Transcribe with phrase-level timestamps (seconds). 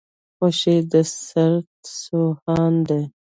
[0.37, 0.93] خوشي د
[1.27, 3.01] سرت سو هان دی.